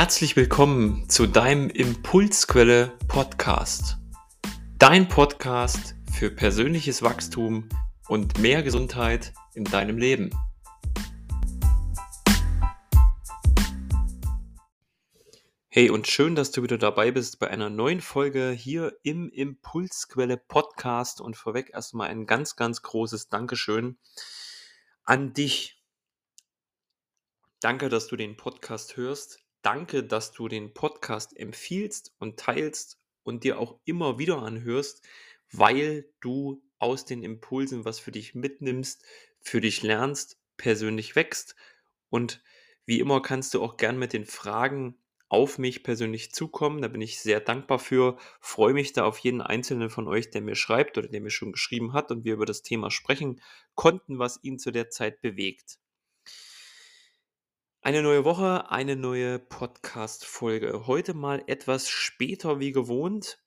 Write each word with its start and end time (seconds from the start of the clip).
Herzlich 0.00 0.34
willkommen 0.34 1.10
zu 1.10 1.26
deinem 1.26 1.68
Impulsquelle 1.68 2.96
Podcast. 3.06 3.98
Dein 4.78 5.08
Podcast 5.08 5.94
für 6.10 6.30
persönliches 6.30 7.02
Wachstum 7.02 7.68
und 8.08 8.38
mehr 8.38 8.62
Gesundheit 8.62 9.34
in 9.52 9.64
deinem 9.64 9.98
Leben. 9.98 10.30
Hey 15.68 15.90
und 15.90 16.08
schön, 16.08 16.34
dass 16.34 16.50
du 16.50 16.62
wieder 16.62 16.78
dabei 16.78 17.10
bist 17.10 17.38
bei 17.38 17.50
einer 17.50 17.68
neuen 17.68 18.00
Folge 18.00 18.52
hier 18.52 18.96
im 19.02 19.28
Impulsquelle 19.28 20.38
Podcast 20.38 21.20
und 21.20 21.36
vorweg 21.36 21.74
erstmal 21.74 22.08
ein 22.08 22.24
ganz, 22.24 22.56
ganz 22.56 22.80
großes 22.80 23.28
Dankeschön 23.28 23.98
an 25.04 25.34
dich. 25.34 25.78
Danke, 27.60 27.90
dass 27.90 28.06
du 28.06 28.16
den 28.16 28.38
Podcast 28.38 28.96
hörst. 28.96 29.44
Danke, 29.62 30.02
dass 30.02 30.32
du 30.32 30.48
den 30.48 30.72
Podcast 30.72 31.36
empfiehlst 31.36 32.14
und 32.18 32.38
teilst 32.38 32.98
und 33.22 33.44
dir 33.44 33.58
auch 33.58 33.78
immer 33.84 34.18
wieder 34.18 34.38
anhörst, 34.38 35.06
weil 35.52 36.08
du 36.20 36.62
aus 36.78 37.04
den 37.04 37.22
Impulsen 37.22 37.84
was 37.84 37.98
für 37.98 38.10
dich 38.10 38.34
mitnimmst, 38.34 39.04
für 39.40 39.60
dich 39.60 39.82
lernst, 39.82 40.38
persönlich 40.56 41.14
wächst. 41.14 41.56
Und 42.08 42.42
wie 42.86 43.00
immer 43.00 43.20
kannst 43.20 43.54
du 43.54 43.62
auch 43.62 43.76
gern 43.76 43.98
mit 43.98 44.12
den 44.12 44.24
Fragen 44.24 44.96
auf 45.28 45.58
mich 45.58 45.82
persönlich 45.82 46.32
zukommen. 46.32 46.82
Da 46.82 46.88
bin 46.88 47.00
ich 47.00 47.20
sehr 47.20 47.40
dankbar 47.40 47.78
für. 47.78 48.18
Freue 48.40 48.72
mich 48.72 48.92
da 48.92 49.04
auf 49.04 49.18
jeden 49.18 49.40
einzelnen 49.42 49.90
von 49.90 50.08
euch, 50.08 50.30
der 50.30 50.40
mir 50.40 50.56
schreibt 50.56 50.98
oder 50.98 51.08
der 51.08 51.20
mir 51.20 51.30
schon 51.30 51.52
geschrieben 51.52 51.92
hat 51.92 52.10
und 52.10 52.24
wir 52.24 52.34
über 52.34 52.46
das 52.46 52.62
Thema 52.62 52.90
sprechen 52.90 53.40
konnten, 53.74 54.18
was 54.18 54.42
ihn 54.42 54.58
zu 54.58 54.72
der 54.72 54.90
Zeit 54.90 55.20
bewegt. 55.20 55.78
Eine 57.82 58.02
neue 58.02 58.26
Woche, 58.26 58.70
eine 58.70 58.94
neue 58.94 59.38
Podcast-Folge. 59.38 60.86
Heute 60.86 61.14
mal 61.14 61.42
etwas 61.46 61.88
später 61.88 62.60
wie 62.60 62.72
gewohnt. 62.72 63.42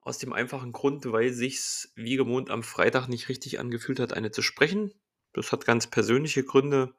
Aus 0.00 0.16
dem 0.16 0.32
einfachen 0.32 0.72
Grund, 0.72 1.12
weil 1.12 1.30
sich's 1.30 1.92
wie 1.94 2.16
gewohnt 2.16 2.48
am 2.48 2.62
Freitag 2.62 3.08
nicht 3.08 3.28
richtig 3.28 3.60
angefühlt 3.60 4.00
hat, 4.00 4.14
eine 4.14 4.30
zu 4.30 4.40
sprechen. 4.40 4.94
Das 5.34 5.52
hat 5.52 5.66
ganz 5.66 5.88
persönliche 5.88 6.42
Gründe. 6.42 6.94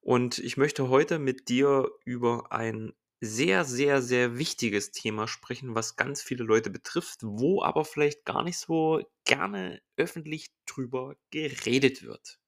Und 0.00 0.38
ich 0.38 0.56
möchte 0.56 0.88
heute 0.88 1.18
mit 1.18 1.48
dir 1.48 1.90
über 2.04 2.52
ein 2.52 2.92
sehr, 3.20 3.64
sehr, 3.64 4.02
sehr 4.02 4.38
wichtiges 4.38 4.92
Thema 4.92 5.26
sprechen, 5.26 5.74
was 5.74 5.96
ganz 5.96 6.22
viele 6.22 6.44
Leute 6.44 6.70
betrifft, 6.70 7.24
wo 7.24 7.60
aber 7.64 7.84
vielleicht 7.84 8.24
gar 8.24 8.44
nicht 8.44 8.58
so 8.58 9.02
gerne 9.24 9.82
öffentlich 9.96 10.52
drüber 10.64 11.16
geredet 11.32 12.04
wird. 12.04 12.38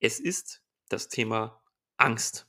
Es 0.00 0.18
ist 0.18 0.62
das 0.88 1.08
Thema 1.08 1.62
Angst. 1.96 2.46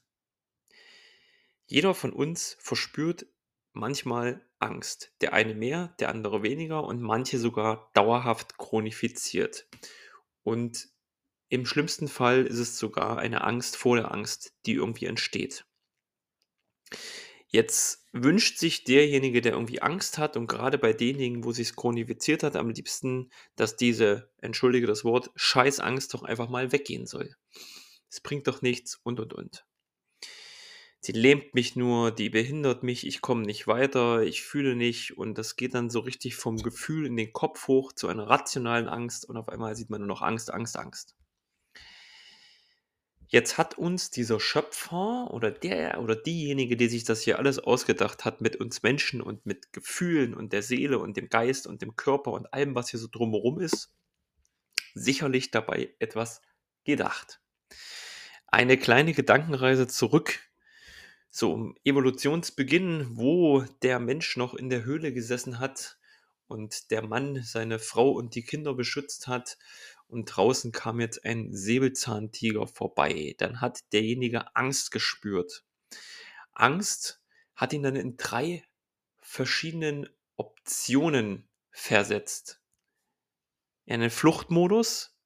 Jeder 1.65 1.93
von 1.93 2.13
uns 2.13 2.57
verspürt 2.59 3.27
manchmal 3.73 4.45
Angst. 4.59 5.11
Der 5.21 5.33
eine 5.33 5.53
mehr, 5.53 5.95
der 5.99 6.09
andere 6.09 6.43
weniger 6.43 6.83
und 6.83 7.01
manche 7.01 7.37
sogar 7.37 7.91
dauerhaft 7.93 8.57
chronifiziert. 8.57 9.67
Und 10.43 10.89
im 11.49 11.65
schlimmsten 11.65 12.07
Fall 12.07 12.45
ist 12.45 12.59
es 12.59 12.77
sogar 12.77 13.19
eine 13.19 13.43
Angst 13.43 13.77
vor 13.77 13.95
der 13.95 14.11
Angst, 14.11 14.53
die 14.65 14.73
irgendwie 14.73 15.05
entsteht. 15.05 15.65
Jetzt 17.49 18.05
wünscht 18.11 18.57
sich 18.57 18.83
derjenige, 18.83 19.41
der 19.41 19.53
irgendwie 19.53 19.81
Angst 19.81 20.17
hat 20.17 20.35
und 20.35 20.47
gerade 20.47 20.77
bei 20.77 20.91
denjenigen, 20.91 21.43
wo 21.43 21.51
sich 21.51 21.69
es 21.69 21.75
chronifiziert 21.75 22.43
hat, 22.43 22.55
am 22.55 22.69
liebsten, 22.69 23.31
dass 23.55 23.77
diese, 23.77 24.31
entschuldige 24.41 24.87
das 24.87 25.05
Wort, 25.05 25.31
Scheißangst 25.35 26.13
doch 26.13 26.23
einfach 26.23 26.49
mal 26.49 26.71
weggehen 26.71 27.05
soll 27.05 27.35
es 28.09 28.21
bringt 28.21 28.47
doch 28.47 28.61
nichts 28.61 28.99
und 29.03 29.19
und 29.19 29.33
und. 29.33 29.65
Sie 30.99 31.11
lähmt 31.11 31.53
mich 31.53 31.75
nur, 31.75 32.11
die 32.11 32.29
behindert 32.29 32.83
mich, 32.83 33.05
ich 33.05 33.21
komme 33.21 33.43
nicht 33.43 33.67
weiter, 33.67 34.23
ich 34.23 34.41
fühle 34.41 34.75
nicht 34.75 35.17
und 35.17 35.37
das 35.37 35.55
geht 35.55 35.73
dann 35.73 35.89
so 35.89 35.99
richtig 35.99 36.35
vom 36.35 36.57
Gefühl 36.57 37.05
in 37.05 37.15
den 37.15 37.33
Kopf 37.33 37.67
hoch 37.67 37.93
zu 37.93 38.07
einer 38.07 38.29
rationalen 38.29 38.89
Angst 38.89 39.23
und 39.23 39.37
auf 39.37 39.47
einmal 39.47 39.75
sieht 39.75 39.89
man 39.89 40.01
nur 40.01 40.07
noch 40.07 40.21
Angst, 40.21 40.51
Angst, 40.51 40.75
Angst. 40.77 41.15
Jetzt 43.29 43.57
hat 43.57 43.77
uns 43.77 44.09
dieser 44.09 44.39
Schöpfer 44.39 45.31
oder 45.31 45.51
der 45.51 46.01
oder 46.01 46.15
diejenige, 46.15 46.77
die 46.77 46.87
sich 46.87 47.03
das 47.03 47.21
hier 47.21 47.37
alles 47.37 47.59
ausgedacht 47.59 48.25
hat, 48.25 48.41
mit 48.41 48.55
uns 48.55 48.83
Menschen 48.83 49.21
und 49.21 49.45
mit 49.45 49.73
Gefühlen 49.73 50.33
und 50.33 50.53
der 50.53 50.63
Seele 50.63 50.97
und 50.99 51.17
dem 51.17 51.29
Geist 51.29 51.67
und 51.67 51.81
dem 51.81 51.95
Körper 51.95 52.31
und 52.31 52.53
allem, 52.53 52.73
was 52.73 52.89
hier 52.89 52.99
so 52.99 53.07
drumherum 53.11 53.59
ist, 53.59 53.93
sicherlich 54.93 55.51
dabei 55.51 55.93
etwas 55.99 56.41
gedacht 56.85 57.41
eine 58.47 58.77
kleine 58.77 59.13
Gedankenreise 59.13 59.87
zurück 59.87 60.39
zum 61.29 61.75
Evolutionsbeginn, 61.83 63.17
wo 63.17 63.61
der 63.81 63.99
Mensch 63.99 64.37
noch 64.37 64.53
in 64.53 64.69
der 64.69 64.83
Höhle 64.83 65.13
gesessen 65.13 65.59
hat 65.59 65.97
und 66.47 66.91
der 66.91 67.05
Mann 67.05 67.43
seine 67.43 67.79
Frau 67.79 68.11
und 68.11 68.35
die 68.35 68.43
Kinder 68.43 68.73
beschützt 68.73 69.27
hat 69.27 69.57
und 70.07 70.25
draußen 70.25 70.71
kam 70.71 70.99
jetzt 70.99 71.25
ein 71.25 71.53
Säbelzahntiger 71.53 72.67
vorbei. 72.67 73.35
Dann 73.37 73.61
hat 73.61 73.81
derjenige 73.91 74.55
Angst 74.55 74.91
gespürt. 74.91 75.65
Angst 76.53 77.21
hat 77.55 77.73
ihn 77.73 77.83
dann 77.83 77.95
in 77.95 78.17
drei 78.17 78.63
verschiedenen 79.21 80.09
Optionen 80.37 81.47
versetzt. 81.71 82.61
In 83.85 83.95
einen 83.95 84.09
Fluchtmodus, 84.09 85.16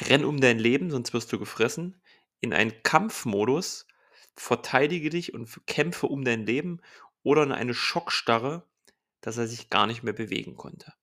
renn 0.00 0.24
um 0.24 0.40
dein 0.40 0.58
Leben, 0.58 0.90
sonst 0.90 1.12
wirst 1.12 1.32
du 1.32 1.38
gefressen 1.38 2.00
in 2.40 2.52
einen 2.52 2.82
Kampfmodus, 2.82 3.86
verteidige 4.36 5.10
dich 5.10 5.34
und 5.34 5.66
kämpfe 5.66 6.06
um 6.06 6.24
dein 6.24 6.46
Leben 6.46 6.80
oder 7.22 7.42
in 7.42 7.52
eine 7.52 7.74
Schockstarre, 7.74 8.64
dass 9.20 9.36
er 9.36 9.48
sich 9.48 9.70
gar 9.70 9.86
nicht 9.86 10.02
mehr 10.02 10.12
bewegen 10.12 10.56
konnte. 10.56 10.94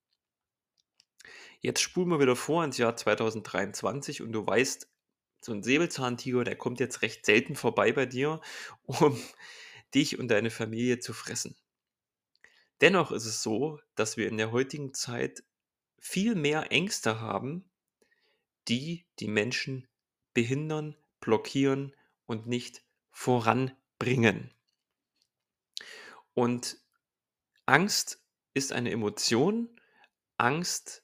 Jetzt 1.60 1.82
spulen 1.82 2.10
wir 2.10 2.20
wieder 2.20 2.36
vor 2.36 2.64
ins 2.64 2.78
Jahr 2.78 2.96
2023 2.96 4.22
und 4.22 4.32
du 4.32 4.46
weißt, 4.46 4.88
so 5.42 5.52
ein 5.52 5.64
Säbelzahntiger, 5.64 6.44
der 6.44 6.56
kommt 6.56 6.80
jetzt 6.80 7.02
recht 7.02 7.26
selten 7.26 7.56
vorbei 7.56 7.92
bei 7.92 8.06
dir, 8.06 8.42
um 8.84 9.20
dich 9.94 10.20
und 10.20 10.28
deine 10.30 10.52
Familie 10.52 11.00
zu 11.00 11.14
fressen. 11.14 11.56
Dennoch 12.82 13.12
ist 13.12 13.26
es 13.26 13.42
so, 13.42 13.80
dass 13.96 14.18
wir 14.18 14.28
in 14.28 14.38
der 14.38 14.52
heutigen 14.52 14.94
Zeit 14.94 15.44
viel 16.00 16.36
mehr 16.36 16.72
Ängste 16.72 17.22
haben, 17.22 17.70
die 18.68 19.06
die 19.20 19.28
Menschen 19.28 19.88
behindern, 20.34 20.96
blockieren 21.20 21.96
und 22.26 22.48
nicht 22.48 22.84
voranbringen. 23.12 24.52
Und 26.34 26.78
Angst 27.66 28.22
ist 28.54 28.72
eine 28.74 28.92
Emotion. 28.92 29.70
Angst 30.38 31.04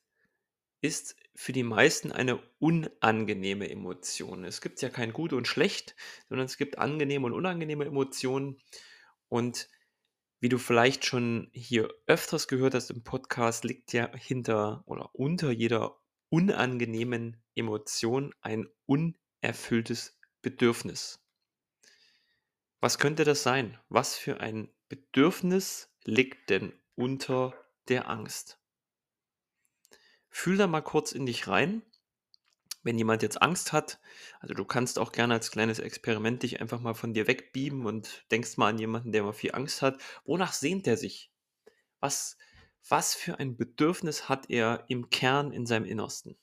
ist 0.82 1.16
für 1.36 1.54
die 1.54 1.64
meisten 1.64 2.12
eine 2.12 2.42
unangenehme 2.60 3.70
Emotion. 3.70 4.44
Es 4.44 4.62
gibt 4.62 4.82
ja 4.82 4.90
kein 4.90 5.14
Gut 5.14 5.32
und 5.32 5.48
Schlecht, 5.48 5.96
sondern 6.28 6.46
es 6.46 6.58
gibt 6.58 6.78
angenehme 6.78 7.26
und 7.28 7.34
unangenehme 7.34 7.86
Emotionen. 7.86 8.60
Und 9.30 9.70
wie 10.40 10.50
du 10.50 10.58
vielleicht 10.58 11.06
schon 11.06 11.50
hier 11.54 11.90
öfters 12.08 12.48
gehört 12.48 12.74
hast 12.74 12.90
im 12.90 13.04
Podcast, 13.04 13.64
liegt 13.64 13.94
ja 13.94 14.12
hinter 14.16 14.84
oder 14.88 15.14
unter 15.14 15.52
jeder 15.52 16.01
unangenehmen 16.32 17.44
Emotion 17.56 18.34
ein 18.42 18.68
unerfülltes 18.86 20.18
Bedürfnis. 20.42 21.20
Was 22.80 22.98
könnte 22.98 23.26
das 23.26 23.44
sein? 23.44 23.78
Was 23.90 24.16
für 24.16 24.40
ein 24.40 24.74
Bedürfnis 24.88 25.94
liegt 26.06 26.50
denn 26.50 26.74
unter 26.96 27.54
der 27.90 28.10
Angst? 28.10 28.58
Fühl 30.30 30.56
da 30.56 30.68
mal 30.68 30.82
kurz 30.82 31.12
in 31.12 31.26
dich 31.26 31.48
rein. 31.48 31.84
Wenn 32.82 32.98
jemand 32.98 33.22
jetzt 33.22 33.42
Angst 33.42 33.74
hat, 33.74 34.00
also 34.40 34.56
du 34.56 34.66
kannst 34.66 34.98
auch 34.98 35.12
gerne 35.12 35.36
als 35.36 35.52
kleines 35.52 35.80
Experiment 35.80 36.42
dich 36.42 36.62
einfach 36.62 36.80
mal 36.80 36.96
von 36.96 37.14
dir 37.14 37.28
wegbieben 37.28 37.86
und 37.86 38.26
denkst 38.32 38.58
mal 38.58 38.70
an 38.70 38.80
jemanden, 38.80 39.12
der 39.12 39.22
mal 39.22 39.34
viel 39.34 39.54
Angst 39.54 39.82
hat. 39.82 40.02
Wonach 40.24 40.54
sehnt 40.54 40.88
er 40.88 40.98
sich? 40.98 41.30
Was, 42.00 42.38
was 42.88 43.14
für 43.14 43.40
ein 43.40 43.58
Bedürfnis 43.58 44.30
hat 44.30 44.50
er 44.50 44.86
im 44.88 45.10
Kern 45.10 45.52
in 45.52 45.66
seinem 45.66 45.86
Innersten? 45.86 46.38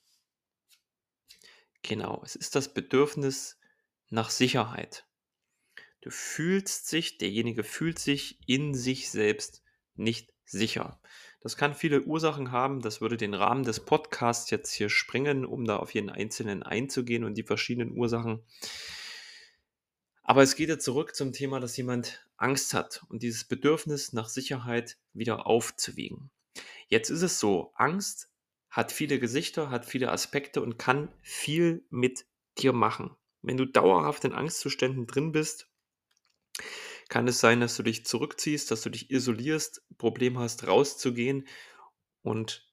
Genau, 1.82 2.22
es 2.24 2.36
ist 2.36 2.54
das 2.54 2.72
Bedürfnis 2.74 3.58
nach 4.10 4.30
Sicherheit. 4.30 5.06
Du 6.00 6.10
fühlst 6.10 6.86
sich, 6.86 7.18
derjenige 7.18 7.64
fühlt 7.64 7.98
sich 7.98 8.38
in 8.46 8.74
sich 8.74 9.10
selbst 9.10 9.62
nicht 9.94 10.32
sicher. 10.44 11.00
Das 11.40 11.56
kann 11.56 11.74
viele 11.74 12.02
Ursachen 12.02 12.50
haben, 12.52 12.80
das 12.80 13.00
würde 13.00 13.16
den 13.16 13.34
Rahmen 13.34 13.64
des 13.64 13.80
Podcasts 13.80 14.50
jetzt 14.50 14.72
hier 14.72 14.88
sprengen, 14.88 15.44
um 15.44 15.64
da 15.64 15.76
auf 15.76 15.94
jeden 15.94 16.10
einzelnen 16.10 16.62
einzugehen 16.62 17.24
und 17.24 17.34
die 17.34 17.42
verschiedenen 17.42 17.96
Ursachen. 17.96 18.42
Aber 20.28 20.42
es 20.44 20.54
geht 20.54 20.68
ja 20.68 20.78
zurück 20.78 21.16
zum 21.16 21.32
Thema, 21.32 21.58
dass 21.58 21.76
jemand 21.76 22.24
Angst 22.36 22.72
hat 22.74 23.02
und 23.08 23.22
dieses 23.24 23.42
Bedürfnis 23.44 24.12
nach 24.12 24.28
Sicherheit 24.28 24.96
wieder 25.12 25.46
aufzuwiegen. 25.46 26.30
Jetzt 26.86 27.10
ist 27.10 27.22
es 27.22 27.40
so, 27.40 27.72
Angst 27.74 28.30
hat 28.70 28.92
viele 28.92 29.18
Gesichter, 29.18 29.70
hat 29.70 29.86
viele 29.86 30.12
Aspekte 30.12 30.62
und 30.62 30.78
kann 30.78 31.12
viel 31.22 31.84
mit 31.90 32.26
dir 32.58 32.72
machen. 32.72 33.16
Wenn 33.42 33.56
du 33.56 33.64
dauerhaft 33.64 34.24
in 34.24 34.34
Angstzuständen 34.34 35.06
drin 35.08 35.32
bist, 35.32 35.68
Kann 37.08 37.26
es 37.28 37.40
sein, 37.40 37.60
dass 37.60 37.76
du 37.76 37.82
dich 37.82 38.06
zurückziehst, 38.06 38.70
dass 38.70 38.82
du 38.82 38.90
dich 38.90 39.10
isolierst, 39.10 39.82
Problem 39.96 40.38
hast, 40.38 40.66
rauszugehen 40.66 41.48
und 42.22 42.70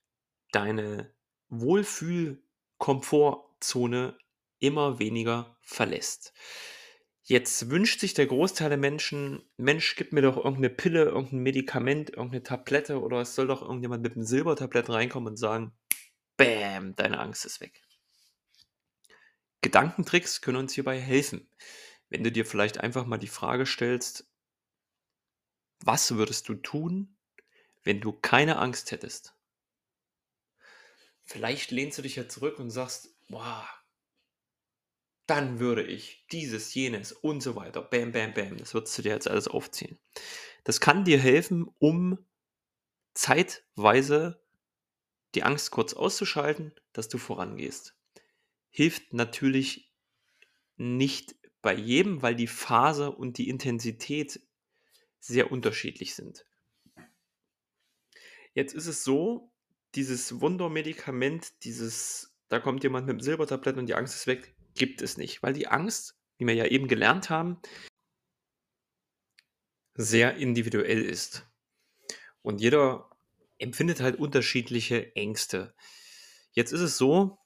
deine 0.52 1.14
Wohlfühl-Komfortzone 1.50 4.18
immer 4.60 5.00
weniger 5.00 5.58
verlässt. 5.62 6.34
Jetzt 7.28 7.72
wünscht 7.72 8.02
sich 8.02 8.14
der 8.14 8.28
Großteil 8.28 8.70
der 8.70 8.78
Menschen: 8.78 9.42
„Mensch, 9.58 9.96
gib 9.96 10.14
mir 10.14 10.22
doch 10.22 10.38
irgendeine 10.38 10.70
Pille, 10.70 11.06
irgendein 11.06 11.40
Medikament, 11.40 12.12
irgendeine 12.12 12.44
Tablette 12.44 13.02
oder 13.02 13.22
es 13.22 13.34
soll 13.34 13.48
doch 13.48 13.64
irgendjemand 13.64 14.04
mit 14.04 14.16
'nem 14.16 14.24
Silbertablett 14.26 14.90
reinkommen 14.90 15.30
und 15.30 15.38
sagen: 15.38 15.72
„Bäm, 16.38 16.96
deine 16.96 17.20
Angst 17.20 17.46
ist 17.46 17.62
weg.“ 17.62 17.82
Gedankentricks 19.64 20.42
können 20.42 20.58
uns 20.58 20.74
hierbei 20.74 21.00
helfen. 21.00 21.50
Wenn 22.10 22.24
du 22.24 22.32
dir 22.32 22.46
vielleicht 22.46 22.80
einfach 22.80 23.06
mal 23.06 23.18
die 23.18 23.28
Frage 23.28 23.66
stellst 23.66 24.26
was 25.84 26.16
würdest 26.16 26.48
du 26.48 26.56
tun, 26.56 27.18
wenn 27.84 28.02
du 28.02 28.14
keine 28.14 28.58
Angst 28.60 28.92
hättest? 28.92 29.36
Vielleicht 31.28 31.72
lehnst 31.72 31.98
du 31.98 32.02
dich 32.04 32.16
ja 32.18 32.28
zurück 32.30 32.60
und 32.60 32.70
sagst: 32.70 33.10
„Boah“ 33.30 33.68
„dann 35.28 35.60
würde 35.60 35.84
ich 35.84 36.26
dieses, 36.32 36.74
jenes“ 36.74 37.12
und 37.12 37.42
so 37.42 37.56
weiter. 37.56 37.82
Bäm, 37.82 38.12
bäm, 38.12 38.34
bäm. 38.34 38.58
Das 38.58 38.74
würdest 38.74 38.98
du 38.98 39.02
dir 39.02 39.10
jetzt 39.10 39.28
alles 39.28 39.48
aufzählen. 39.48 39.98
Das 40.64 40.80
kann 40.80 41.06
dir 41.06 41.20
helfen, 41.20 41.68
um 41.80 42.20
zeitweise 43.14 44.42
die 45.34 45.44
Angst 45.44 45.72
kurz 45.72 45.94
auszuschalten, 45.94 46.74
dass 46.94 47.10
du 47.10 47.18
vorangehst. 47.18 47.96
Hilft 48.70 49.14
natürlich 49.14 49.92
nicht 50.78 51.36
bei 51.62 51.74
jedem, 51.74 52.22
weil 52.22 52.36
die 52.36 52.48
Phase 52.48 53.12
und 53.12 53.38
die 53.38 53.50
Intensität 53.50 54.42
sehr 55.20 55.52
unterschiedlich 55.52 56.14
sind. 56.16 56.46
Jetzt 58.54 58.74
ist 58.74 58.88
es 58.88 59.04
so, 59.04 59.52
dieses 59.96 60.40
Wundermedikament, 60.40 61.64
dieses 61.64 62.36
da 62.50 62.60
kommt 62.60 62.84
jemand 62.84 63.10
mit'm 63.10 63.22
Silbertablett 63.22 63.78
und 63.78 63.88
die 63.88 63.96
Angst 63.96 64.16
ist 64.16 64.28
weg, 64.28 64.55
gibt 64.76 65.02
es 65.02 65.18
nicht, 65.18 65.42
weil 65.44 65.54
die 65.54 65.68
Angst, 65.68 66.16
wie 66.38 66.46
wir 66.46 66.54
ja 66.54 66.66
eben 66.66 66.88
gelernt 66.88 67.30
haben 67.30 67.60
sehr 69.98 70.36
individuell 70.36 71.02
ist. 71.02 71.48
Und 72.42 72.60
jeder 72.60 73.10
empfindet 73.58 74.02
halt 74.02 74.20
unterschiedliche 74.20 75.16
Ängste. 75.16 75.74
Jetzt 76.52 76.74
ist 76.74 76.82
es 76.82 76.98
so 76.98 77.40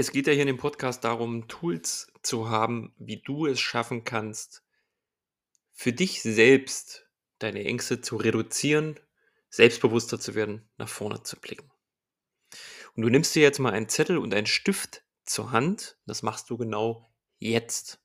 es 0.00 0.12
geht 0.12 0.26
ja 0.26 0.32
hier 0.32 0.42
in 0.42 0.48
dem 0.48 0.56
Podcast 0.56 1.04
darum, 1.04 1.48
Tools 1.48 2.12
zu 2.22 2.48
haben, 2.48 2.94
wie 2.98 3.20
du 3.20 3.46
es 3.46 3.60
schaffen 3.60 4.04
kannst 4.04 4.64
für 5.72 5.92
dich 5.92 6.22
selbst 6.22 7.06
deine 7.38 7.64
Ängste 7.64 8.00
zu 8.00 8.16
reduzieren, 8.16 9.00
selbstbewusster 9.50 10.20
zu 10.20 10.34
werden, 10.34 10.68
nach 10.78 10.88
vorne 10.88 11.22
zu 11.22 11.38
blicken. 11.38 11.70
Und 12.94 13.02
du 13.02 13.08
nimmst 13.08 13.34
dir 13.34 13.42
jetzt 13.42 13.58
mal 13.58 13.72
einen 13.72 13.88
Zettel 13.88 14.18
und 14.18 14.32
einen 14.32 14.46
Stift 14.46 15.04
zur 15.30 15.52
Hand. 15.52 15.98
Das 16.06 16.22
machst 16.22 16.50
du 16.50 16.56
genau 16.56 17.10
jetzt. 17.38 18.00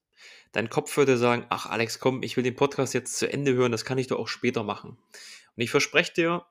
Dein 0.52 0.70
Kopf 0.70 0.96
würde 0.98 1.18
sagen: 1.18 1.46
„Ach 1.50 1.66
Alex, 1.66 2.00
komm, 2.00 2.24
ich 2.24 2.38
will 2.38 2.44
den 2.44 2.56
Podcast 2.56 2.94
jetzt 2.94 3.18
zu 3.18 3.32
Ende 3.32 3.54
hören, 3.54 3.72
das 3.72 3.86
kann 3.86 3.98
ich 3.98 4.08
doch 4.08 4.20
auch 4.20 4.28
später 4.28 4.64
machen.“ 4.64 4.92
Und 5.56 5.64
ich 5.64 5.72
verspreche 5.72 6.14
dir 6.14 6.46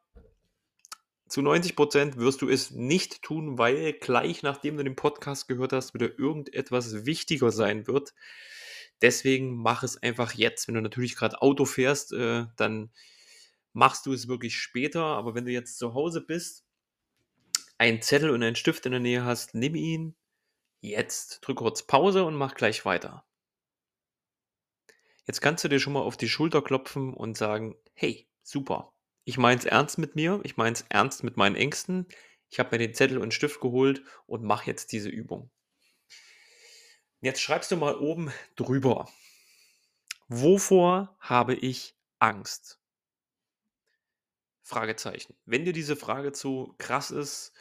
zu 1.29 1.41
90% 1.41 2.17
wirst 2.17 2.43
du 2.43 2.49
es 2.49 2.71
nicht 2.71 3.23
tun, 3.23 3.59
weil 3.59 3.94
gleich 3.94 4.43
nachdem 4.43 4.76
du 4.76 4.85
den 4.85 4.94
Podcast 4.94 5.49
gehört 5.49 5.73
hast, 5.73 5.94
wieder 5.94 6.19
irgendetwas 6.19 7.06
wichtiger 7.06 7.50
sein 7.50 7.87
wird. 7.87 8.15
Deswegen 9.03 9.56
mach 9.56 9.82
es 9.82 10.00
einfach 10.03 10.32
jetzt. 10.35 10.69
Wenn 10.69 10.75
du 10.77 10.81
natürlich 10.81 11.17
grad 11.17 11.43
Auto 11.43 11.65
fährst, 11.65 12.12
äh, 12.12 12.47
dann 12.56 12.93
machst 13.73 14.06
du 14.06 14.12
es 14.12 14.29
wirklich 14.29 14.56
später. 14.56 15.03
Aber 15.03 15.35
wenn 15.35 15.44
du 15.44 15.50
jetzt 15.50 15.79
zu 15.79 15.94
Hause 15.94 16.20
bist, 16.20 16.65
einen 17.79 18.03
Zettel 18.03 18.31
und 18.31 18.43
einen 18.43 18.55
Stift 18.55 18.87
in 18.87 18.93
der 18.93 19.00
Nähe 19.00 19.25
hast, 19.25 19.55
nimm 19.55 19.75
ihn 19.75 20.15
jetzt. 20.88 21.40
Drück 21.40 21.58
kurz 21.58 21.82
Pause 21.82 22.25
und 22.25 22.34
mach 22.34 22.54
gleich 22.54 22.84
weiter. 22.84 23.25
Jetzt 25.26 25.40
kannst 25.40 25.64
du 25.64 25.69
dir 25.69 25.81
schon 25.81 25.94
mal 25.94 26.02
auf 26.02 26.16
die 26.16 26.28
Schulter 26.28 26.62
klopfen 26.62 27.14
und 27.14 27.36
sagen: 27.36 27.76
„Hey, 27.94 28.28
super. 28.42 28.92
Ich 29.25 29.38
meine 29.38 29.58
es 29.58 29.64
ernst 29.64 29.98
mit 29.98 30.16
mir. 30.16 30.40
Ich 30.44 30.56
meine 30.56 30.75
es 30.75 30.84
ernst 30.88 31.25
mit 31.25 31.36
meinen 31.36 31.56
Ängsten. 31.56 32.06
Ich 32.50 32.58
habe 32.58 32.70
mir 32.72 32.78
den 32.78 32.94
Zettel 32.94 33.19
und 33.19 33.32
Stift 33.32 33.60
geholt 33.60 34.02
und 34.26 34.44
mache 34.44 34.66
jetzt 34.66 34.92
diese 34.92 35.08
Übung.“ 35.08 35.50
Jetzt 37.20 37.40
schreibst 37.40 37.70
du 37.70 37.76
mal 37.76 37.96
oben 37.96 38.31
drüber: 38.54 39.08
„Wovor 40.28 41.16
habe 41.20 41.54
ich 41.54 41.96
Angst?“ 42.19 42.78
Fragezeichen. 44.62 45.34
Wenn 45.46 45.64
dir 45.64 45.72
diese 45.72 45.96
Frage 45.96 46.32
zu 46.32 46.75
krass 46.78 47.10
ist, 47.10 47.52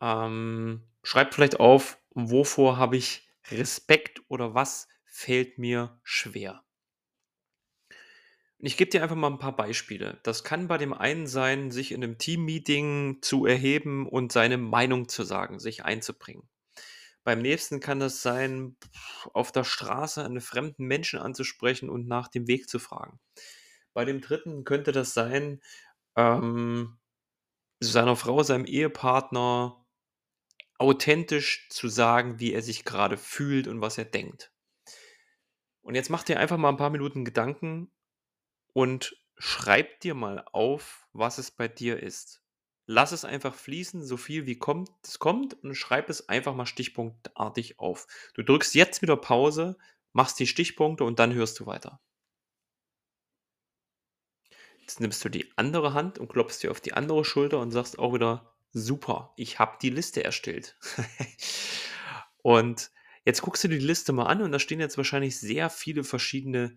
ähm, 0.00 0.82
schreib 1.02 1.34
vielleicht 1.34 1.60
auf: 1.60 1.98
„Wovor 2.16 2.76
habe 2.76 2.96
ich 2.96 3.28
Respekt 3.50 4.22
oder 4.28 4.54
was 4.54 4.86
fällt 5.04 5.58
mir 5.58 5.98
schwer?“ 6.04 6.62
Ich 8.60 8.76
gebe 8.76 8.90
dir 8.90 9.02
einfach 9.02 9.16
mal 9.16 9.28
'n 9.30 9.38
paar 9.38 9.56
Beispiele. 9.56 10.20
Das 10.22 10.44
kann 10.44 10.68
bei 10.68 10.78
dem 10.78 10.92
einen 10.94 11.26
sein, 11.26 11.70
sich 11.70 11.90
in 11.92 12.00
'nem 12.00 12.18
Teammeeting 12.18 13.18
zu 13.20 13.46
erheben 13.46 14.08
und 14.08 14.32
seine 14.32 14.58
Meinung 14.58 15.08
zu 15.08 15.24
sagen, 15.24 15.58
sich 15.58 15.84
einzubringen. 15.84 16.48
Beim 17.24 17.40
nächsten 17.42 17.80
kann 17.80 18.00
das 18.00 18.22
sein, 18.22 18.76
auf 19.34 19.52
der 19.52 19.64
Straße 19.64 20.24
einen 20.24 20.40
fremden 20.42 20.86
Menschen 20.86 21.20
anzusprechen 21.20 21.90
und 21.90 22.08
nach 22.08 22.28
dem 22.28 22.48
Weg 22.48 22.68
zu 22.68 22.78
fragen. 22.80 23.20
Bei 23.94 24.04
dem 24.04 24.20
dritten 24.22 24.64
könnte 24.64 24.92
das 24.92 25.14
sein, 25.14 25.62
ähm, 26.16 26.98
seiner 27.80 28.16
Frau, 28.16 28.42
seinem 28.44 28.66
Ehepartner 28.66 29.83
authentisch 30.78 31.68
zu 31.70 31.88
sagen, 31.88 32.40
wie 32.40 32.52
er 32.52 32.62
sich 32.62 32.84
grade 32.84 33.16
fühlt 33.16 33.68
und 33.68 33.80
was 33.80 33.98
er 33.98 34.04
denkt. 34.06 34.50
Und 35.84 35.94
jetzt 35.94 36.08
mach 36.10 36.22
dir 36.22 36.40
einfach 36.40 36.56
mal 36.56 36.70
'n 36.70 36.78
paar 36.78 36.90
Minuten 36.90 37.24
Gedanken 37.26 37.92
und 38.74 39.16
schreib 39.38 40.00
dir 40.00 40.14
mal 40.14 40.44
auf, 40.52 41.08
was 41.12 41.38
es 41.38 41.50
bei 41.52 41.68
dir 41.68 42.02
ist. 42.02 42.42
Lass 42.86 43.12
es 43.12 43.24
einfach 43.24 43.54
fließen, 43.54 44.04
so 44.04 44.16
viel 44.16 44.46
wie 44.46 44.58
kommt 44.58 44.90
es 45.04 45.18
kommt 45.20 45.54
und 45.64 45.74
schreib 45.76 46.10
es 46.10 46.28
einfach 46.28 46.54
mal 46.54 46.66
stichpunktartig 46.66 47.78
auf. 47.80 48.06
Du 48.34 48.42
drückst 48.42 48.74
jetzt 48.74 49.02
wieder 49.02 49.16
Pause, 49.16 49.78
machst 50.12 50.38
die 50.40 50.46
Stichpunkte 50.48 51.04
und 51.04 51.18
dann 51.20 51.34
hörst 51.34 51.60
du 51.60 51.66
weiter. 51.66 52.00
Jetzt 54.80 55.00
nimmst 55.00 55.24
du 55.24 55.28
die 55.28 55.50
andere 55.56 55.94
Hand 55.94 56.18
und 56.18 56.28
klopfst 56.28 56.60
dir 56.62 56.70
auf 56.70 56.80
die 56.80 56.92
andere 56.94 57.24
Schulter 57.24 57.58
und 57.60 57.70
sagst 57.70 57.98
auch 57.98 58.14
wieder: 58.14 58.53
„Super, 58.74 59.32
ich 59.36 59.58
habe 59.58 59.78
die 59.80 59.88
Liste 59.90 60.22
erstellt.“ 60.24 60.76
Und 62.42 62.90
jetzt 63.24 63.40
guckst 63.42 63.64
du 63.64 63.68
dir 63.68 63.78
die 63.78 63.86
Liste 63.86 64.12
mal 64.12 64.26
an 64.26 64.42
und 64.42 64.52
da 64.52 64.58
stehen 64.58 64.80
jetzt 64.80 64.96
wahrscheinlich 64.98 65.38
sehr 65.38 65.70
viele 65.70 66.04
verschiedene 66.04 66.76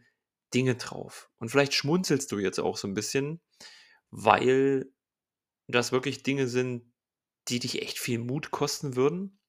Dinge 0.53 0.75
drauf. 0.75 1.29
Und 1.39 1.49
vielleicht 1.49 1.73
schmunzelst 1.73 2.31
du 2.31 2.39
jetzt 2.39 2.59
auch 2.59 2.77
so 2.77 2.87
'n 2.87 2.93
bisschen, 2.93 3.41
weil 4.11 4.87
das 5.67 5.91
wirklich 5.93 6.23
Dinge 6.23 6.47
sind, 6.47 6.93
die 7.49 7.59
dich 7.59 7.81
echt 7.81 7.99
viel 7.99 8.19
Mut 8.19 8.51
kosten 8.51 8.95
würden 8.95 9.39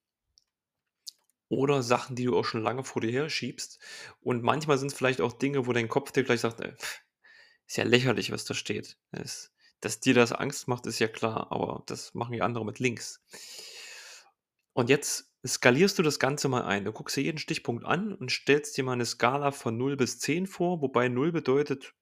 oder 1.49 1.81
Sachen, 1.83 2.15
die 2.15 2.25
du 2.25 2.37
auch 2.37 2.45
schon 2.45 2.61
lange 2.63 2.83
vor 2.83 3.01
dir 3.01 3.11
herschiebst. 3.11 3.79
Und 4.21 4.43
manchmal 4.43 4.77
sind's 4.77 4.93
vielleicht 4.93 5.21
auch 5.21 5.33
Dinge, 5.33 5.65
wo 5.67 5.73
dein 5.73 5.89
Kopf 5.89 6.11
dir 6.11 6.23
gleich 6.23 6.41
sagt: 6.41 6.61
„Äh, 6.61 6.73
ist 7.67 7.77
ja 7.77 7.83
lächerlich, 7.85 8.31
was 8.31 8.45
da 8.45 8.53
steht.“ 8.55 8.97
Es 9.11 9.51
dass 9.81 9.99
dir 9.99 10.13
das 10.13 10.31
Angst 10.33 10.67
macht, 10.67 10.85
ist 10.87 10.99
ja 10.99 11.07
klar, 11.07 11.51
aber 11.51 11.83
das 11.87 12.13
machen 12.13 12.33
ja 12.35 12.43
andere 12.45 12.65
mit 12.65 12.79
links. 12.79 13.17
Und 14.77 14.89
jetzt 14.89 15.31
skalierst 15.45 15.97
du 15.97 16.03
das 16.03 16.19
Ganze 16.19 16.47
mal 16.47 16.63
ein. 16.63 16.85
Du 16.85 16.91
guckst 16.91 17.15
dir 17.17 17.21
jeden 17.21 17.37
Stichpunkt 17.37 17.85
an 17.85 18.13
und 18.13 18.31
stellst 18.31 18.77
dir 18.77 18.83
mal 18.83 18.95
'ne 18.95 19.05
Skala 19.05 19.51
von 19.51 19.77
0 19.77 19.95
bis 19.97 20.19
10 20.19 20.47
vor, 20.47 20.81
wobei 20.81 21.07
0 21.09 21.31
bedeutet: 21.31 21.93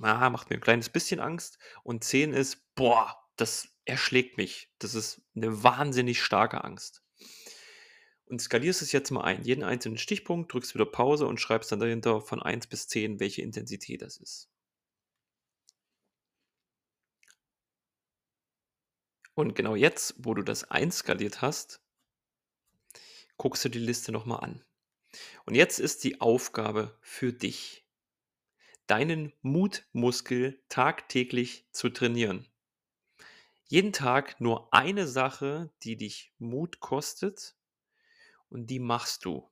„Ah, 0.00 0.30
macht 0.30 0.50
mir 0.50 0.56
'n 0.56 0.60
kleines 0.62 0.90
bisschen 0.90 1.20
Angst“ 1.20 1.58
und 1.84 2.04
10 2.04 2.32
ist: 2.34 2.64
„Boah, 2.76 3.16
das 3.36 3.68
erschlägt 3.86 4.36
mich. 4.38 4.70
Das 4.80 4.94
ist 4.94 5.22
'ne 5.34 5.62
wahnsinnig 5.64 6.22
starke 6.22 6.64
Angst.“ 6.64 7.00
Und 8.28 8.40
skalierst 8.40 8.82
es 8.82 8.92
jetzt 8.92 9.10
mal 9.10 9.22
ein. 9.22 9.42
Jeden 9.42 9.64
einzelnen 9.64 9.98
Stichpunkt, 9.98 10.52
drückst 10.52 10.74
wieder 10.74 10.86
Pause 10.86 11.26
und 11.26 11.40
schreibst 11.40 11.72
dann 11.72 11.80
dahinter 11.80 12.20
von 12.20 12.40
1 12.42 12.66
bis 12.66 12.88
10, 12.88 13.18
welche 13.20 13.42
Intensität 13.42 14.02
das 14.02 14.16
ist. 14.16 14.44
Und 19.34 19.54
genau 19.54 19.74
jetzt, 19.74 20.14
wo 20.18 20.34
du 20.34 20.42
das 20.42 20.70
einskaliert 20.70 21.40
hast 21.42 21.82
guckst 23.42 23.64
du 23.64 23.68
die 23.68 23.80
Liste 23.80 24.12
noch 24.12 24.24
mal 24.24 24.36
an. 24.36 24.64
Und 25.46 25.56
jetzt 25.56 25.80
ist 25.80 26.04
die 26.04 26.20
Aufgabe 26.20 26.96
für 27.00 27.32
dich, 27.32 27.84
deinen 28.86 29.32
Mutmuskel 29.42 30.62
tagtäglich 30.68 31.66
zu 31.72 31.88
trainieren. 31.88 32.46
Jeden 33.66 33.92
Tag 33.92 34.40
nur 34.40 34.72
eine 34.72 35.08
Sache, 35.08 35.72
die 35.82 35.96
dich 35.96 36.32
Mut 36.38 36.78
kostet 36.78 37.56
und 38.48 38.68
die 38.68 38.78
machst 38.78 39.24
du. 39.24 39.50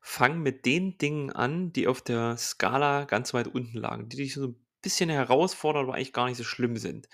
Fang 0.00 0.40
mit 0.40 0.64
den 0.64 0.96
Dingen 0.98 1.32
an, 1.32 1.72
die 1.72 1.88
auf 1.88 2.00
der 2.00 2.36
Skala 2.36 3.06
ganz 3.06 3.34
weit 3.34 3.48
unten 3.48 3.76
lagen, 3.76 4.08
die 4.08 4.18
dich 4.18 4.34
so 4.34 4.48
ein 4.48 4.66
bisschen 4.82 5.10
herausfordern, 5.10 5.82
aber 5.82 5.94
eigentlich 5.94 6.12
gar 6.12 6.28
nicht 6.28 6.38
so 6.38 6.44
schlimm 6.44 6.76
sind. 6.76 7.08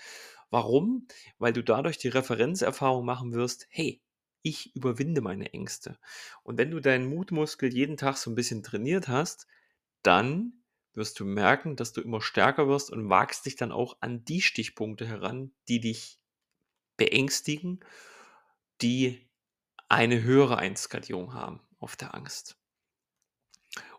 Warum? 0.51 1.07
Weil 1.39 1.53
du 1.53 1.63
dadurch 1.63 1.97
die 1.97 2.07
Referenzerfahrung 2.09 3.05
machen 3.05 3.33
wirst: 3.33 3.67
„Hey, 3.69 4.01
ich 4.41 4.75
überwinde 4.75 5.21
meine 5.21 5.53
Ängste.“ 5.53 5.99
Und 6.43 6.57
wenn 6.57 6.71
du 6.71 6.79
deinen 6.79 7.07
Mutmuskel 7.09 7.73
jeden 7.73 7.97
Tag 7.97 8.17
so 8.17 8.29
ein 8.31 8.35
bisschen 8.35 8.63
trainiert 8.63 9.07
hast, 9.07 9.47
dann 10.03 10.63
wirst 10.93 11.19
du 11.19 11.25
merken, 11.25 11.75
dass 11.75 11.93
du 11.93 12.01
immer 12.01 12.21
stärker 12.21 12.67
wirst 12.67 12.91
und 12.91 13.09
wagst 13.09 13.45
dich 13.45 13.55
dann 13.55 13.71
auch 13.71 13.97
an 14.01 14.25
die 14.25 14.41
Stichpunkte 14.41 15.07
heran, 15.07 15.53
die 15.67 15.79
dich 15.79 16.19
beängstigen, 16.97 17.81
die 18.81 19.29
eine 19.89 20.23
höhere 20.23 20.57
Einskalierung 20.57 21.33
haben 21.33 21.61
auf 21.79 21.95
der 21.97 22.15
Angst. 22.15 22.57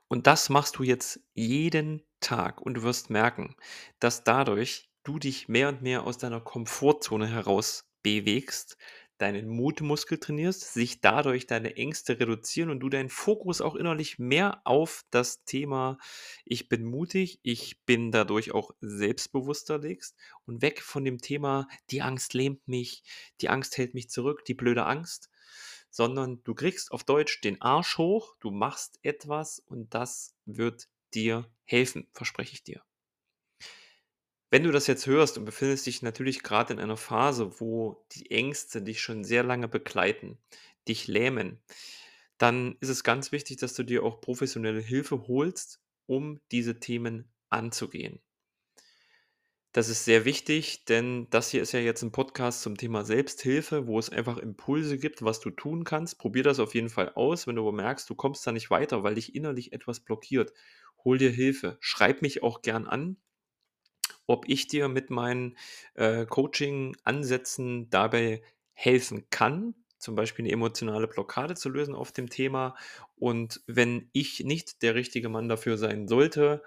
Und 0.09 0.27
das 0.27 0.49
machst 0.49 0.79
du 0.79 0.83
jetzt 0.83 1.21
jeden 1.35 2.03
Tag 2.21 2.61
und 2.61 2.75
du 2.75 2.83
wirst 2.83 3.11
merken, 3.11 3.57
dass 4.01 4.25
dadurch 4.25 4.90
du 5.05 5.19
dich 5.19 5.49
mehr 5.49 5.69
und 5.69 5.83
mehr 5.83 6.05
aus 6.05 6.19
deiner 6.19 6.41
Komfortzone 6.41 7.27
heraus 7.27 7.91
bewegst, 8.03 8.77
deinen 9.21 9.49
Mutmuskel 9.49 10.19
trainierst, 10.19 10.73
sich 10.73 11.01
dadurch 11.01 11.47
deine 11.47 11.77
Ängste 11.77 12.19
reduzieren 12.19 12.71
und 12.71 12.81
du 12.81 12.89
deinen 12.89 13.11
Fokus 13.11 13.61
auch 13.61 13.75
innerlich 13.75 14.19
mehr 14.19 14.63
auf 14.65 15.05
das 15.11 15.45
Thema 15.45 15.99
ich 16.45 16.69
bin 16.69 16.85
mutig, 16.85 17.39
ich 17.43 17.83
bin 17.85 18.13
dadurch 18.13 18.53
auch 18.53 18.71
selbstbewusster 18.81 19.79
legst 19.79 20.17
und 20.47 20.63
weg 20.63 20.81
von 20.83 21.05
dem 21.05 21.19
Thema 21.19 21.69
die 21.91 22.03
Angst 22.03 22.33
lähmt 22.33 22.67
mich, 22.67 23.03
die 23.41 23.51
Angst 23.51 23.77
hält 23.77 23.95
mich 23.95 24.09
zurück, 24.09 24.45
die 24.47 24.55
blöde 24.55 24.87
Angst, 24.87 25.31
sondern 25.91 26.43
du 26.45 26.55
kriegst 26.55 26.93
auf 26.93 27.05
Deutsch 27.05 27.41
den 27.43 27.61
Arsch 27.61 27.99
hoch, 27.99 28.35
du 28.41 28.51
machst 28.51 28.99
etwas 29.03 29.61
und 29.67 29.95
das 29.95 30.35
wird 30.47 30.89
dir 31.13 31.51
helfen, 31.65 32.09
verspreche 32.13 32.55
ich 32.55 32.65
dir. 32.65 32.83
Wenn 34.51 34.65
du 34.65 34.73
das 34.73 34.89
jetzt 34.89 35.07
hörst 35.07 35.39
und 35.39 35.45
befindest 35.45 35.87
dich 35.87 36.03
natürlich 36.03 36.43
gerade 36.43 36.73
in 36.73 36.81
einer 36.81 36.97
Phase, 36.97 37.61
wo 37.61 38.05
die 38.13 38.31
Ängste 38.33 38.83
dich 38.83 39.01
schon 39.01 39.23
sehr 39.23 39.45
lange 39.45 39.69
begleiten, 39.69 40.39
dich 40.89 41.07
lähmen, 41.07 41.61
dann 42.37 42.77
ist 42.81 42.89
es 42.89 43.05
ganz 43.05 43.33
wichtig, 43.33 43.59
dass 43.59 43.75
du 43.75 43.85
dir 43.85 44.03
auch 44.03 44.21
professionelle 44.21 44.81
Hilfe 44.81 45.29
holst, 45.29 45.81
um 46.07 46.41
diese 46.51 46.81
Themen 46.81 47.31
anzugehen. 47.49 48.21
Das 49.73 49.89
ist 49.89 50.05
sehr 50.05 50.25
wichtig, 50.25 50.85
denn 50.87 51.29
das 51.31 51.51
hier 51.51 51.63
ist 51.63 51.71
ja 51.71 51.79
jetzt 51.79 52.03
ein 52.03 52.11
Podcast 52.11 52.63
zum 52.63 52.77
Thema 52.77 53.05
Selbsthilfe, 53.05 53.87
wo 53.87 54.01
es 54.01 54.11
einfach 54.11 54.37
Impulse 54.39 54.99
gibt, 54.99 55.23
was 55.23 55.39
du 55.39 55.51
tun 55.51 55.85
kannst. 55.85 56.19
Probier 56.19 56.43
das 56.43 56.59
auf 56.59 56.75
jeden 56.75 56.89
Fall 56.89 57.13
aus. 57.15 57.47
Wenn 57.47 57.55
du 57.55 57.63
aber 57.63 57.77
merkst, 57.77 58.11
du 58.11 58.17
kommst 58.17 58.45
da 58.45 58.51
nicht 58.51 58.71
weiter, 58.71 59.05
weil 59.05 59.15
dich 59.15 59.37
innerlich 59.37 59.73
etwas 59.73 60.01
blockiert, 60.01 60.53
hol 61.05 61.19
dir 61.19 61.31
Hilfe. 61.31 61.77
Schreib 61.79 62.21
mich 62.21 62.43
auch 62.43 62.63
gern 62.63 62.89
an, 62.89 63.17
ob 64.31 64.49
ich 64.49 64.69
dir 64.69 64.89
mit 64.89 65.11
meinen 65.11 65.57
äh, 65.95 66.25
Coaching-Ansätzen 66.25 67.91
dabei 67.91 68.43
helfen 68.73 69.29
kann, 69.31 69.75
zum 69.99 70.15
Beispiel 70.15 70.45
eine 70.45 70.53
emotionale 70.53 71.09
Blockade 71.09 71.55
zu 71.57 71.69
lösen 71.69 71.97
auf 71.97 72.13
dem 72.13 72.31
Thema. 72.31 72.77
Und 73.17 73.61
wenn 73.67 74.09
ich 74.13 74.45
nicht 74.45 74.83
der 74.83 74.95
richtige 74.95 75.29
Mann 75.29 75.49
dafür 75.49 75.77
sein 75.79 76.07
sollte, 76.07 76.63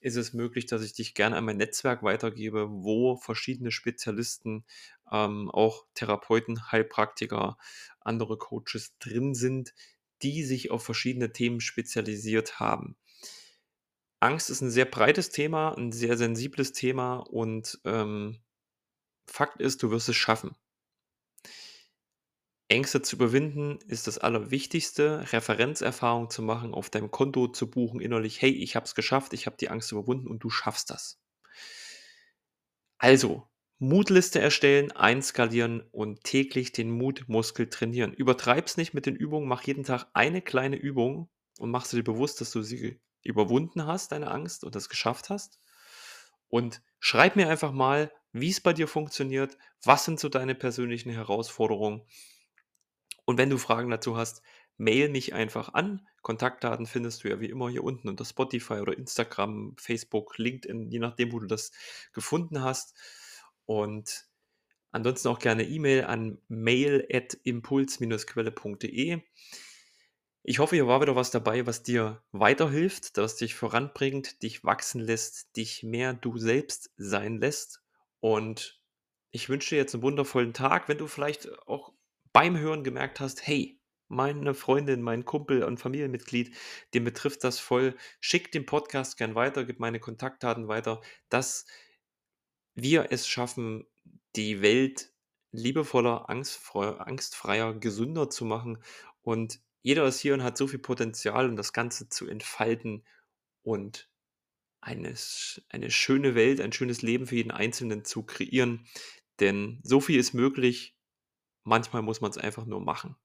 ist 0.00 0.16
es 0.16 0.32
möglich, 0.32 0.64
dass 0.64 0.82
ich 0.82 0.94
dich 0.94 1.14
gerne 1.14 1.36
an 1.36 1.44
mein 1.44 1.58
Netzwerk 1.58 2.02
weitergebe, 2.02 2.68
wo 2.70 3.16
verschiedene 3.16 3.70
Spezialisten, 3.70 4.64
ähm, 5.12 5.50
auch 5.50 5.84
Therapeuten, 5.92 6.72
Heilpraktiker, 6.72 7.58
andere 8.00 8.38
Coaches 8.38 8.96
drin 8.98 9.34
sind, 9.34 9.74
die 10.22 10.42
sich 10.42 10.70
auf 10.70 10.82
verschiedene 10.82 11.32
Themen 11.32 11.60
spezialisiert 11.60 12.60
haben. 12.60 12.96
Angst 14.24 14.50
ist 14.50 14.60
ein 14.60 14.70
sehr 14.70 14.86
breites 14.86 15.30
Thema, 15.30 15.70
ein 15.76 15.92
sehr 15.92 16.16
sensibles 16.16 16.72
Thema 16.72 17.18
und, 17.18 17.80
ähm, 17.84 18.40
Fakt 19.28 19.60
ist, 19.60 19.82
du 19.82 19.90
wirst 19.92 20.08
es 20.08 20.16
schaffen. 20.16 20.56
Ängste 22.68 23.00
zu 23.00 23.16
überwinden 23.16 23.78
ist 23.86 24.06
das 24.06 24.18
Allerwichtigste, 24.18 25.32
Referenzerfahrung 25.32 26.28
zu 26.28 26.42
machen, 26.42 26.74
auf 26.74 26.90
deinem 26.90 27.10
Konto 27.10 27.48
zu 27.48 27.70
buchen 27.70 28.00
innerlich: 28.02 28.42
„Hey, 28.42 28.50
ich 28.50 28.76
habe 28.76 28.84
es 28.84 28.94
geschafft, 28.94 29.32
ich 29.32 29.46
habe 29.46 29.56
die 29.56 29.70
Angst 29.70 29.90
überwunden“ 29.92 30.28
und 30.28 30.44
du 30.44 30.50
schaffst 30.50 30.90
das. 30.90 31.18
Also, 32.98 33.48
Mutliste 33.78 34.40
erstellen, 34.40 34.90
einskalieren 34.92 35.80
und 35.92 36.24
täglich 36.24 36.72
den 36.72 36.90
Mutmuskel 36.90 37.68
trainieren. 37.68 38.12
Übertreib's 38.12 38.76
nicht 38.76 38.94
mit 38.94 39.06
den 39.06 39.14
Übungen, 39.16 39.46
mach 39.48 39.62
jeden 39.62 39.84
Tag 39.84 40.06
eine 40.12 40.42
kleine 40.42 40.74
Übung 40.76 41.28
und 41.60 41.70
machst 41.70 41.92
dir 41.92 42.02
bewusst, 42.02 42.40
dass 42.40 42.50
du 42.50 42.62
sie 42.62 43.00
überwunden 43.24 43.86
hast, 43.86 44.12
deine 44.12 44.30
Angst 44.30 44.64
und 44.64 44.74
das 44.74 44.88
geschafft 44.88 45.30
hast. 45.30 45.58
Und 46.48 46.82
schreib 47.00 47.36
mir 47.36 47.48
einfach 47.48 47.72
mal, 47.72 48.12
wie 48.32 48.50
es 48.50 48.60
bei 48.60 48.72
dir 48.72 48.86
funktioniert, 48.86 49.56
was 49.82 50.04
sind 50.04 50.20
so 50.20 50.28
deine 50.28 50.54
persönlichen 50.54 51.10
Herausforderungen 51.10 52.02
und 53.24 53.38
wenn 53.38 53.50
du 53.50 53.58
Fragen 53.58 53.90
dazu 53.90 54.16
hast, 54.16 54.42
mail 54.76 55.08
mich 55.08 55.34
einfach 55.34 55.74
an. 55.74 56.06
Kontaktdaten 56.22 56.86
findest 56.86 57.24
du 57.24 57.28
ja 57.28 57.40
wie 57.40 57.50
immer 57.50 57.68
hier 57.70 57.82
unten 57.84 58.08
unter 58.08 58.24
Spotify 58.24 58.74
oder 58.74 58.96
Instagram, 58.96 59.74
Facebook, 59.78 60.38
LinkedIn, 60.38 60.90
je 60.90 60.98
nachdem, 60.98 61.32
wo 61.32 61.40
du 61.40 61.46
das 61.46 61.72
gefunden 62.12 62.62
hast. 62.62 62.94
Und 63.66 64.26
ansonsten 64.90 65.28
auch 65.28 65.38
gerne 65.38 65.64
E-Mail 65.64 66.04
an 66.04 66.38
mail.impuls-quelle.de. 66.48 69.20
Ich 70.46 70.58
hoffe, 70.58 70.76
hier 70.76 70.86
war 70.86 71.00
wieder 71.00 71.16
was 71.16 71.30
dabei, 71.30 71.66
was 71.66 71.82
dir 71.82 72.22
weiterhilft, 72.30 73.16
das 73.16 73.36
dich 73.36 73.54
voranbringt, 73.54 74.42
dich 74.42 74.62
wachsen 74.62 75.00
lässt, 75.00 75.56
dich 75.56 75.82
mehr 75.82 76.12
du 76.12 76.36
selbst 76.36 76.90
sein 76.98 77.38
lässt. 77.38 77.80
Und 78.20 78.78
ich 79.30 79.48
wünsche 79.48 79.70
dir 79.70 79.78
jetzt 79.78 79.94
einen 79.94 80.02
wundervollen 80.02 80.52
Tag. 80.52 80.86
Wenn 80.86 80.98
du 80.98 81.06
vielleicht 81.06 81.50
auch 81.66 81.94
beim 82.34 82.58
Hören 82.58 82.84
gemerkt 82.84 83.20
hast, 83.20 83.46
hey, 83.46 83.80
meine 84.08 84.52
Freundin, 84.52 85.00
mein 85.00 85.24
Kumpel 85.24 85.64
und 85.64 85.78
Familienmitglied, 85.78 86.54
den 86.92 87.04
betrifft 87.04 87.42
das 87.42 87.58
voll, 87.58 87.96
schick 88.20 88.52
den 88.52 88.66
Podcast 88.66 89.16
gern 89.16 89.34
weiter, 89.34 89.64
gib 89.64 89.80
meine 89.80 89.98
Kontaktdaten 89.98 90.68
weiter, 90.68 91.00
dass 91.30 91.64
wir 92.74 93.06
es 93.12 93.26
schaffen, 93.26 93.86
die 94.36 94.60
Welt 94.60 95.10
liebevoller, 95.52 96.28
angstfreier, 96.28 97.72
gesünder 97.80 98.28
zu 98.28 98.44
machen. 98.44 98.82
Und 99.22 99.64
jeder 99.84 100.06
ist 100.06 100.18
hier 100.18 100.32
und 100.32 100.42
hat 100.42 100.56
so 100.56 100.66
viel 100.66 100.78
Potenzial, 100.78 101.48
um 101.48 101.56
das 101.56 101.74
Ganze 101.74 102.08
zu 102.08 102.26
entfalten 102.26 103.04
und 103.62 104.10
eine, 104.80 105.14
eine 105.68 105.90
schöne 105.90 106.34
Welt, 106.34 106.60
ein 106.62 106.72
schönes 106.72 107.02
Leben 107.02 107.26
für 107.26 107.36
jeden 107.36 107.50
Einzelnen 107.50 108.04
zu 108.04 108.24
kreieren. 108.24 108.86
Denn 109.40 109.80
so 109.82 110.00
viel 110.00 110.18
ist 110.18 110.32
möglich. 110.32 110.96
Manchmal 111.64 112.02
muss 112.02 112.22
man 112.22 112.30
es 112.30 112.38
einfach 112.38 112.64
nur 112.64 112.80
machen. 112.80 113.16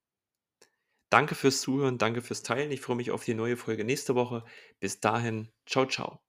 Danke 1.10 1.34
fürs 1.34 1.62
Zuhören, 1.62 1.98
danke 1.98 2.22
fürs 2.22 2.44
Teilen. 2.44 2.72
Ich 2.72 2.82
freue 2.82 2.98
mich 2.98 3.12
auf 3.12 3.24
die 3.24 3.34
neue 3.34 3.58
Folge 3.58 3.86
nächste 3.86 4.16
Woche. 4.16 4.44
Bis 4.82 5.00
dahin, 5.00 5.50
ciao, 5.66 5.86
ciao. 5.86 6.29